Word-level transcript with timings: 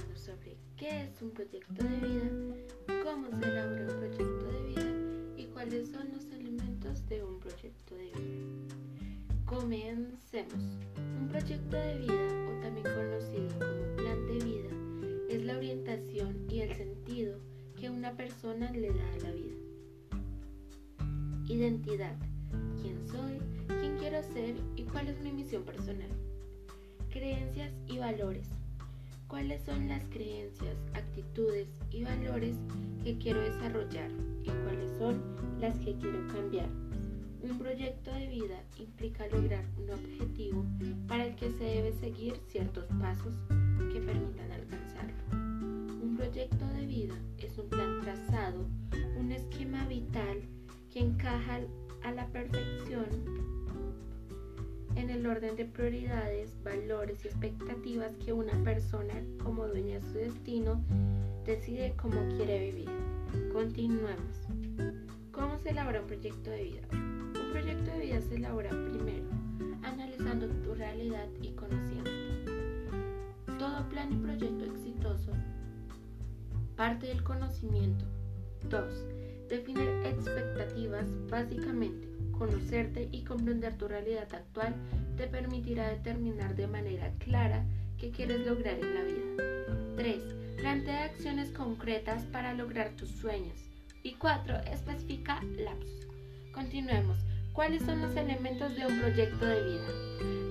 hablando 0.00 0.16
sobre 0.16 0.56
qué 0.76 1.04
es 1.04 1.22
un 1.22 1.30
proyecto 1.30 1.82
de 1.82 1.96
vida, 1.96 3.04
cómo 3.04 3.28
se 3.28 3.48
elabora 3.48 3.82
un 3.82 3.98
proyecto 3.98 4.46
de 4.46 4.62
vida 4.62 5.36
y 5.36 5.44
cuáles 5.46 5.88
son 5.90 6.08
los 6.12 6.24
elementos 6.32 7.06
de 7.08 7.24
un 7.24 7.38
proyecto 7.40 7.94
de 7.94 8.04
vida. 8.04 8.74
Comencemos. 9.44 10.78
Un 11.20 11.28
proyecto 11.28 11.76
de 11.76 11.98
vida, 11.98 12.28
o 12.48 12.62
también 12.62 12.84
conocido 12.84 13.48
como 13.58 13.96
plan 13.96 14.26
de 14.26 14.44
vida, 14.44 14.70
es 15.28 15.44
la 15.44 15.56
orientación 15.56 16.46
y 16.48 16.60
el 16.60 16.74
sentido 16.74 17.38
que 17.78 17.90
una 17.90 18.12
persona 18.12 18.70
le 18.72 18.88
da 18.88 19.12
a 19.12 19.18
la 19.18 19.30
vida. 19.32 19.56
Identidad. 21.48 22.16
¿Quién 22.80 23.06
soy? 23.08 23.38
¿Quién 23.80 23.96
quiero 23.98 24.22
ser? 24.22 24.54
¿Y 24.76 24.84
cuál 24.84 25.08
es 25.08 25.20
mi 25.20 25.32
misión 25.32 25.64
personal? 25.64 26.10
Creencias 27.10 27.72
y 27.88 27.98
valores. 27.98 28.59
¿Cuáles 29.30 29.62
son 29.62 29.88
las 29.88 30.02
creencias, 30.06 30.76
actitudes 30.92 31.68
y 31.92 32.02
valores 32.02 32.56
que 33.04 33.16
quiero 33.16 33.40
desarrollar 33.40 34.10
y 34.42 34.50
cuáles 34.64 34.90
son 34.98 35.22
las 35.60 35.78
que 35.78 35.94
quiero 35.94 36.26
cambiar? 36.26 36.68
Un 37.40 37.56
proyecto 37.56 38.12
de 38.12 38.26
vida 38.26 38.60
implica 38.76 39.28
lograr 39.28 39.64
un 39.78 39.88
objetivo 39.90 40.64
para 41.06 41.26
el 41.26 41.36
que 41.36 41.48
se 41.52 41.62
debe 41.62 41.92
seguir 41.92 42.40
ciertos 42.48 42.86
pasos 43.00 43.32
que 43.92 44.00
permitan 44.00 44.50
alcanzarlo. 44.50 45.14
Un 46.02 46.16
proyecto 46.16 46.66
de 46.74 46.86
vida 46.86 47.14
es 47.38 47.56
un 47.56 47.68
plan 47.68 48.00
trazado, 48.02 48.66
un 49.16 49.30
esquema 49.30 49.86
vital 49.86 50.42
que 50.92 50.98
encaja 50.98 51.60
a 52.02 52.10
la 52.10 52.26
perfección 52.26 53.06
orden 55.30 55.56
de 55.56 55.64
prioridades, 55.64 56.62
valores 56.62 57.24
y 57.24 57.28
expectativas 57.28 58.16
que 58.16 58.32
una 58.32 58.52
persona 58.64 59.14
como 59.42 59.66
dueña 59.66 59.94
de 59.94 60.00
su 60.02 60.14
destino 60.14 60.84
decide 61.46 61.94
cómo 61.96 62.20
quiere 62.36 62.70
vivir. 62.70 62.90
Continuemos. 63.52 64.46
¿Cómo 65.32 65.58
se 65.58 65.70
elabora 65.70 66.00
un 66.00 66.06
proyecto 66.06 66.50
de 66.50 66.62
vida? 66.64 66.82
Un 66.92 67.50
proyecto 67.52 67.90
de 67.92 67.98
vida 68.00 68.20
se 68.20 68.36
elabora 68.36 68.70
primero 68.70 69.28
analizando 69.82 70.46
tu 70.62 70.74
realidad 70.74 71.28
y 71.40 71.52
conociendo. 71.52 72.10
Todo 73.58 73.88
plan 73.88 74.12
y 74.12 74.16
proyecto 74.16 74.64
exitoso 74.64 75.32
parte 76.76 77.06
del 77.08 77.22
conocimiento. 77.22 78.06
2. 78.68 79.04
Definir 79.50 79.88
expectativas 80.06 81.06
básicamente 81.28 82.10
Conocerte 82.40 83.06
y 83.12 83.22
comprender 83.22 83.76
tu 83.76 83.86
realidad 83.86 84.26
actual 84.32 84.74
te 85.18 85.26
permitirá 85.26 85.90
determinar 85.90 86.56
de 86.56 86.66
manera 86.66 87.12
clara 87.18 87.66
qué 87.98 88.10
quieres 88.10 88.46
lograr 88.46 88.78
en 88.78 88.94
la 88.94 89.02
vida. 89.02 89.96
3. 89.96 90.16
Plantea 90.56 91.04
acciones 91.04 91.50
concretas 91.50 92.24
para 92.32 92.54
lograr 92.54 92.96
tus 92.96 93.10
sueños. 93.10 93.58
Y 94.02 94.14
4. 94.14 94.56
Especifica 94.72 95.42
lapsos. 95.58 96.08
Continuemos. 96.54 97.18
¿Cuáles 97.52 97.82
son 97.82 98.00
los 98.00 98.16
elementos 98.16 98.74
de 98.74 98.86
un 98.86 98.98
proyecto 98.98 99.44
de 99.44 99.62
vida? 99.62 99.88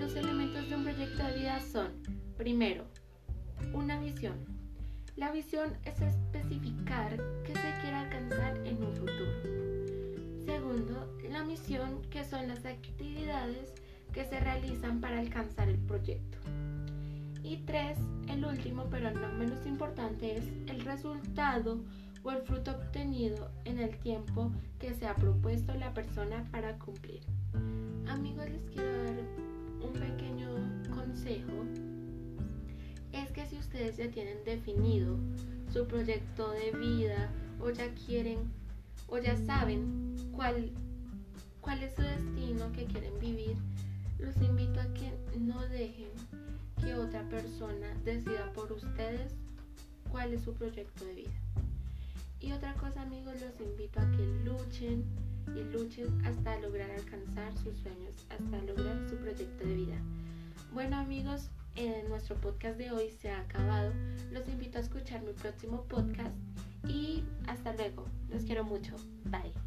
Los 0.00 0.16
elementos 0.16 0.68
de 0.68 0.74
un 0.74 0.82
proyecto 0.82 1.22
de 1.22 1.38
vida 1.38 1.60
son, 1.60 1.92
primero, 2.36 2.84
una 3.72 4.00
visión. 4.00 4.34
La 5.14 5.30
visión 5.30 5.76
es 5.84 6.00
especificar 6.00 7.16
qué 7.44 7.52
que 14.12 14.24
se 14.24 14.40
realizan 14.40 15.00
para 15.00 15.18
alcanzar 15.18 15.68
el 15.68 15.78
proyecto. 15.78 16.38
Y 17.42 17.58
tres, 17.58 17.98
el 18.28 18.44
último 18.44 18.86
pero 18.90 19.10
no 19.10 19.28
menos 19.38 19.66
importante 19.66 20.36
es 20.36 20.44
el 20.68 20.80
resultado 20.80 21.80
o 22.24 22.32
el 22.32 22.42
fruto 22.42 22.72
obtenido 22.72 23.50
en 23.64 23.78
el 23.78 23.96
tiempo 23.98 24.50
que 24.80 24.94
se 24.94 25.06
ha 25.06 25.14
propuesto 25.14 25.74
la 25.74 25.94
persona 25.94 26.48
para 26.50 26.76
cumplir. 26.78 27.20
Amigos, 28.08 28.48
les 28.50 28.62
quiero 28.64 29.04
dar 29.04 29.14
un 29.80 29.92
pequeño 29.92 30.48
consejo. 30.92 31.52
Es 33.12 33.30
que 33.30 33.46
si 33.46 33.58
ustedes 33.58 33.96
ya 33.96 34.10
tienen 34.10 34.42
definido 34.44 35.16
su 35.72 35.86
proyecto 35.86 36.50
de 36.50 36.72
vida 36.72 37.30
o 37.60 37.70
ya 37.70 37.94
quieren 37.94 38.38
o 39.08 39.18
ya 39.18 39.36
saben 39.36 40.16
cuál, 40.32 40.72
cuál 41.66 41.82
es 41.82 41.96
su 41.96 42.02
destino 42.02 42.70
que 42.70 42.84
quieren 42.84 43.18
vivir, 43.18 43.56
los 44.20 44.36
invito 44.36 44.80
a 44.80 44.86
que 44.94 45.12
no 45.36 45.60
dejen 45.66 46.10
que 46.80 46.94
otra 46.94 47.28
persona 47.28 47.92
decida 48.04 48.52
por 48.52 48.70
ustedes 48.70 49.34
cuál 50.08 50.32
es 50.32 50.42
su 50.42 50.54
proyecto 50.54 51.04
de 51.04 51.14
vida. 51.14 51.32
Y 52.38 52.52
otra 52.52 52.72
cosa 52.74 53.02
amigos, 53.02 53.34
los 53.40 53.60
invito 53.60 53.98
a 53.98 54.08
que 54.12 54.24
luchen 54.44 55.04
y 55.56 55.64
luchen 55.76 56.24
hasta 56.24 56.56
lograr 56.60 56.88
alcanzar 56.88 57.52
sus 57.58 57.76
sueños, 57.78 58.14
hasta 58.30 58.62
lograr 58.62 59.10
su 59.10 59.16
proyecto 59.16 59.66
de 59.66 59.74
vida. 59.74 59.98
Bueno 60.72 60.96
amigos, 60.98 61.50
en 61.74 62.08
nuestro 62.08 62.36
podcast 62.36 62.78
de 62.78 62.92
hoy 62.92 63.10
se 63.10 63.32
ha 63.32 63.40
acabado. 63.40 63.92
Los 64.30 64.48
invito 64.48 64.78
a 64.78 64.82
escuchar 64.82 65.20
mi 65.24 65.32
próximo 65.32 65.82
podcast 65.88 66.36
y 66.86 67.24
hasta 67.48 67.72
luego. 67.72 68.04
Los 68.30 68.44
quiero 68.44 68.62
mucho. 68.62 68.94
Bye. 69.24 69.65